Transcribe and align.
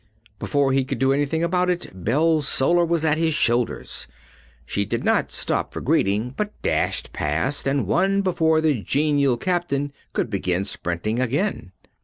Before 0.39 0.71
he 0.73 0.83
could 0.83 0.97
do 0.97 1.13
anything 1.13 1.43
about 1.43 1.69
it, 1.69 1.85
Bellsolar 1.93 2.83
was 2.83 3.05
at 3.05 3.19
his 3.19 3.35
shoulders. 3.35 4.07
She 4.65 4.83
did 4.83 5.03
not 5.03 5.29
stop 5.29 5.71
for 5.71 5.79
greeting, 5.79 6.31
but 6.35 6.59
dashed 6.63 7.13
past 7.13 7.67
and 7.67 7.85
won 7.85 8.23
before 8.23 8.61
the 8.61 8.81
genial 8.81 9.37
Captain 9.37 9.93
could 10.13 10.31
begin 10.31 10.63
sprinting 10.63 11.19
again. 11.19 11.71